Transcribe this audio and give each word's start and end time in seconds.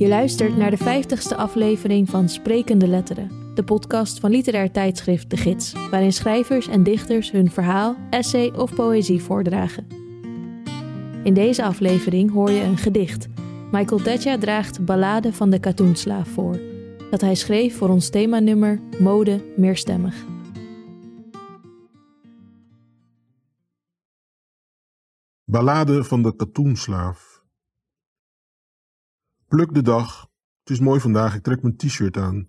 Je 0.00 0.08
luistert 0.08 0.56
naar 0.56 0.70
de 0.70 0.78
50ste 0.78 1.36
aflevering 1.36 2.10
van 2.10 2.28
Sprekende 2.28 2.88
Letteren, 2.88 3.54
de 3.54 3.64
podcast 3.64 4.20
van 4.20 4.30
literair 4.30 4.70
tijdschrift 4.70 5.30
De 5.30 5.36
Gids, 5.36 5.72
waarin 5.90 6.12
schrijvers 6.12 6.68
en 6.68 6.82
dichters 6.82 7.30
hun 7.30 7.50
verhaal, 7.50 7.96
essay 8.10 8.48
of 8.48 8.74
poëzie 8.74 9.22
voordragen. 9.22 9.86
In 11.24 11.34
deze 11.34 11.64
aflevering 11.64 12.32
hoor 12.32 12.50
je 12.50 12.62
een 12.62 12.76
gedicht. 12.76 13.28
Michael 13.70 14.02
Tetja 14.02 14.38
draagt 14.38 14.84
Ballade 14.84 15.32
van 15.32 15.50
de 15.50 15.58
Katoenslaaf 15.58 16.28
voor, 16.28 16.60
dat 17.10 17.20
hij 17.20 17.34
schreef 17.34 17.76
voor 17.76 17.88
ons 17.88 18.10
themanummer 18.10 18.80
Mode 19.00 19.44
meerstemmig. 19.56 20.14
Ballade 25.44 26.04
van 26.04 26.22
de 26.22 26.36
katoenslaaf. 26.36 27.29
Pluk 29.50 29.74
de 29.74 29.82
dag. 29.82 30.28
Het 30.60 30.70
is 30.70 30.80
mooi 30.80 31.00
vandaag, 31.00 31.34
ik 31.34 31.42
trek 31.42 31.62
mijn 31.62 31.76
t-shirt 31.76 32.16
aan. 32.16 32.46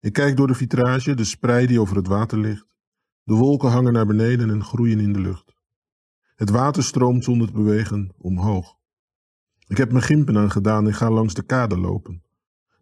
Ik 0.00 0.12
kijk 0.12 0.36
door 0.36 0.46
de 0.46 0.54
vitrage, 0.54 1.14
de 1.14 1.24
sprei 1.24 1.66
die 1.66 1.80
over 1.80 1.96
het 1.96 2.06
water 2.06 2.38
ligt. 2.38 2.66
De 3.22 3.34
wolken 3.34 3.70
hangen 3.70 3.92
naar 3.92 4.06
beneden 4.06 4.50
en 4.50 4.64
groeien 4.64 5.00
in 5.00 5.12
de 5.12 5.20
lucht. 5.20 5.54
Het 6.36 6.50
water 6.50 6.82
stroomt 6.82 7.24
zonder 7.24 7.46
te 7.46 7.52
bewegen 7.52 8.12
omhoog. 8.18 8.76
Ik 9.66 9.76
heb 9.76 9.92
mijn 9.92 10.04
gimpen 10.04 10.38
aangedaan 10.38 10.86
en 10.86 10.94
ga 10.94 11.10
langs 11.10 11.34
de 11.34 11.42
kade 11.42 11.78
lopen. 11.78 12.22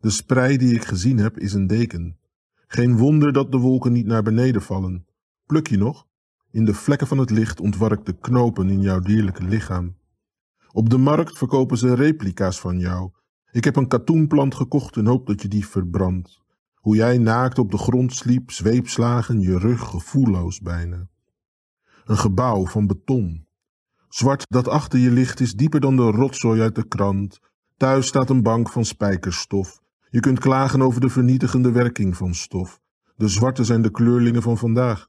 De 0.00 0.10
sprei 0.10 0.56
die 0.56 0.74
ik 0.74 0.84
gezien 0.84 1.18
heb 1.18 1.38
is 1.38 1.52
een 1.52 1.66
deken. 1.66 2.18
Geen 2.66 2.96
wonder 2.96 3.32
dat 3.32 3.52
de 3.52 3.58
wolken 3.58 3.92
niet 3.92 4.06
naar 4.06 4.22
beneden 4.22 4.62
vallen. 4.62 5.06
Pluk 5.46 5.66
je 5.66 5.76
nog? 5.76 6.06
In 6.50 6.64
de 6.64 6.74
vlekken 6.74 7.06
van 7.06 7.18
het 7.18 7.30
licht 7.30 7.60
ontwark 7.60 8.04
de 8.04 8.18
knopen 8.18 8.68
in 8.68 8.80
jouw 8.80 9.00
dierlijke 9.00 9.44
lichaam. 9.44 9.96
Op 10.72 10.90
de 10.90 10.98
markt 10.98 11.38
verkopen 11.38 11.78
ze 11.78 11.94
replica's 11.94 12.60
van 12.60 12.78
jou. 12.78 13.10
Ik 13.50 13.64
heb 13.64 13.76
een 13.76 13.88
katoenplant 13.88 14.54
gekocht 14.54 14.96
en 14.96 15.06
hoop 15.06 15.26
dat 15.26 15.42
je 15.42 15.48
die 15.48 15.66
verbrandt. 15.66 16.40
Hoe 16.74 16.96
jij 16.96 17.18
naakt 17.18 17.58
op 17.58 17.70
de 17.70 17.78
grond 17.78 18.14
sliep, 18.14 18.50
zweepslagen 18.50 19.40
je 19.40 19.58
rug 19.58 19.80
gevoelloos 19.80 20.60
bijna. 20.60 21.08
Een 22.04 22.18
gebouw 22.18 22.66
van 22.66 22.86
beton. 22.86 23.46
Zwart 24.08 24.44
dat 24.48 24.68
achter 24.68 24.98
je 24.98 25.10
ligt 25.10 25.40
is 25.40 25.54
dieper 25.54 25.80
dan 25.80 25.96
de 25.96 26.10
rotzooi 26.10 26.60
uit 26.60 26.74
de 26.74 26.88
krant. 26.88 27.38
Thuis 27.76 28.06
staat 28.06 28.30
een 28.30 28.42
bank 28.42 28.70
van 28.70 28.84
spijkerstof. 28.84 29.80
Je 30.10 30.20
kunt 30.20 30.38
klagen 30.38 30.82
over 30.82 31.00
de 31.00 31.08
vernietigende 31.08 31.70
werking 31.70 32.16
van 32.16 32.34
stof. 32.34 32.80
De 33.16 33.28
zwarte 33.28 33.64
zijn 33.64 33.82
de 33.82 33.90
kleurlingen 33.90 34.42
van 34.42 34.58
vandaag. 34.58 35.06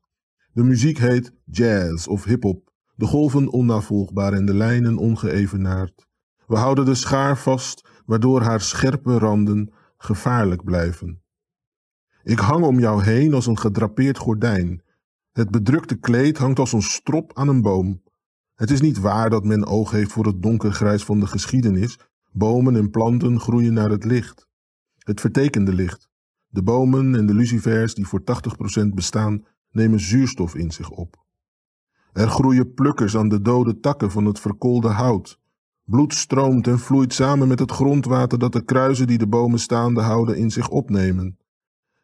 De 0.53 0.63
muziek 0.63 0.97
heet 0.97 1.33
jazz 1.45 2.07
of 2.07 2.23
hip-hop, 2.23 2.71
de 2.95 3.05
golven 3.05 3.47
onnavolgbaar 3.47 4.33
en 4.33 4.45
de 4.45 4.53
lijnen 4.53 4.97
ongeëvenaard. 4.97 6.07
We 6.47 6.55
houden 6.55 6.85
de 6.85 6.95
schaar 6.95 7.37
vast, 7.37 7.88
waardoor 8.09 8.41
haar 8.41 8.61
scherpe 8.61 9.17
randen 9.17 9.73
gevaarlijk 9.97 10.63
blijven. 10.63 11.21
Ik 12.23 12.39
hang 12.39 12.65
om 12.65 12.79
jou 12.79 13.03
heen 13.03 13.33
als 13.33 13.45
een 13.45 13.57
gedrapeerd 13.57 14.17
gordijn. 14.17 14.81
Het 15.31 15.51
bedrukte 15.51 15.95
kleed 15.95 16.37
hangt 16.37 16.59
als 16.59 16.73
een 16.73 16.81
strop 16.81 17.31
aan 17.33 17.47
een 17.47 17.61
boom. 17.61 18.01
Het 18.55 18.71
is 18.71 18.81
niet 18.81 18.99
waar 18.99 19.29
dat 19.29 19.43
men 19.43 19.65
oog 19.65 19.91
heeft 19.91 20.11
voor 20.11 20.25
het 20.25 20.41
donkergrijs 20.41 21.03
van 21.03 21.19
de 21.19 21.27
geschiedenis. 21.27 21.99
Bomen 22.31 22.75
en 22.75 22.89
planten 22.89 23.39
groeien 23.39 23.73
naar 23.73 23.89
het 23.89 24.03
licht. 24.03 24.47
Het 24.97 25.19
vertekende 25.19 25.73
licht. 25.73 26.09
De 26.47 26.63
bomen 26.63 27.15
en 27.15 27.25
de 27.25 27.33
lucifers 27.33 27.93
die 27.93 28.07
voor 28.07 28.21
80% 28.81 28.87
bestaan, 28.93 29.45
nemen 29.71 29.99
zuurstof 29.99 30.55
in 30.55 30.71
zich 30.71 30.89
op. 30.89 31.25
Er 32.13 32.29
groeien 32.29 32.73
plukkers 32.73 33.17
aan 33.17 33.29
de 33.29 33.41
dode 33.41 33.79
takken 33.79 34.11
van 34.11 34.25
het 34.25 34.39
verkoolde 34.39 34.89
hout. 34.89 35.39
Bloed 35.89 36.13
stroomt 36.13 36.67
en 36.67 36.79
vloeit 36.79 37.13
samen 37.13 37.47
met 37.47 37.59
het 37.59 37.71
grondwater 37.71 38.39
dat 38.39 38.53
de 38.53 38.65
kruisen 38.65 39.07
die 39.07 39.17
de 39.17 39.27
bomen 39.27 39.59
staande 39.59 40.01
houden 40.01 40.37
in 40.37 40.51
zich 40.51 40.69
opnemen. 40.69 41.37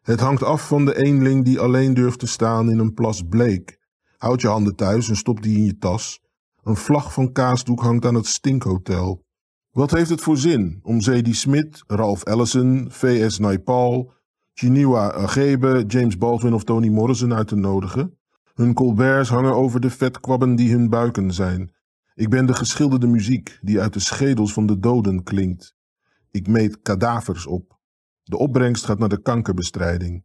Het 0.02 0.20
hangt 0.20 0.42
af 0.42 0.68
van 0.68 0.84
de 0.84 0.96
eenling 0.96 1.44
die 1.44 1.60
alleen 1.60 1.94
durft 1.94 2.18
te 2.18 2.26
staan 2.26 2.70
in 2.70 2.78
een 2.78 2.94
plas 2.94 3.22
bleek. 3.28 3.78
Houd 4.16 4.40
je 4.40 4.48
handen 4.48 4.74
thuis 4.74 5.08
en 5.08 5.16
stop 5.16 5.42
die 5.42 5.56
in 5.56 5.64
je 5.64 5.78
tas. 5.78 6.20
Een 6.62 6.76
vlag 6.76 7.12
van 7.12 7.32
kaasdoek 7.32 7.80
hangt 7.80 8.04
aan 8.04 8.14
het 8.14 8.26
Stinkhotel. 8.26 9.24
Wat 9.70 9.90
heeft 9.90 10.10
het 10.10 10.20
voor 10.20 10.36
zin 10.36 10.80
om 10.82 11.00
Zadie 11.00 11.34
Smith, 11.34 11.84
Ralph 11.86 12.22
Ellison, 12.22 12.86
V.S. 12.90 13.38
Naipaul, 13.38 14.12
Chinua 14.52 15.12
Achebe, 15.12 15.84
James 15.86 16.18
Baldwin 16.18 16.54
of 16.54 16.64
Toni 16.64 16.90
Morrison 16.90 17.34
uit 17.34 17.48
te 17.48 17.56
nodigen. 17.56 18.18
Hun 18.54 18.74
colberts 18.74 19.28
hangen 19.28 19.54
over 19.54 19.80
de 19.80 19.90
vetkwabben 19.90 20.56
die 20.56 20.72
hun 20.72 20.88
buiken 20.88 21.32
zijn. 21.32 21.74
Ik 22.16 22.30
ben 22.30 22.46
de 22.46 22.54
geschilderde 22.54 23.06
muziek 23.06 23.58
die 23.62 23.80
uit 23.80 23.92
de 23.92 24.00
schedels 24.00 24.52
van 24.52 24.66
de 24.66 24.78
doden 24.78 25.22
klinkt. 25.22 25.76
Ik 26.30 26.48
meet 26.48 26.82
kadavers 26.82 27.46
op. 27.46 27.78
De 28.22 28.36
opbrengst 28.36 28.84
gaat 28.84 28.98
naar 28.98 29.08
de 29.08 29.22
kankerbestrijding. 29.22 30.24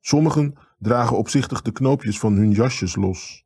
Sommigen 0.00 0.54
dragen 0.78 1.16
opzichtig 1.16 1.62
de 1.62 1.72
knoopjes 1.72 2.18
van 2.18 2.34
hun 2.34 2.50
jasjes 2.50 2.96
los, 2.96 3.44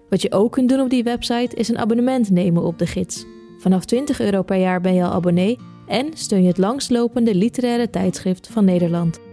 Wat 0.09 0.23
je 0.23 0.33
ook 0.33 0.53
kunt 0.53 0.69
doen 0.69 0.81
op 0.81 0.91
die 0.91 1.03
website 1.03 1.57
is 1.57 1.69
een 1.69 1.79
abonnement 1.79 2.31
nemen 2.31 2.63
op 2.63 2.79
de 2.79 2.87
gids. 2.87 3.25
Vanaf 3.59 3.85
20 3.85 4.21
euro 4.21 4.43
per 4.43 4.57
jaar 4.57 4.81
ben 4.81 4.95
je 4.95 5.05
al 5.05 5.13
abonnee 5.13 5.59
en 5.87 6.11
steun 6.15 6.43
je 6.43 6.49
het 6.49 6.59
langslopende 6.59 7.35
literaire 7.35 7.91
tijdschrift 7.91 8.49
van 8.49 8.65
Nederland. 8.65 9.30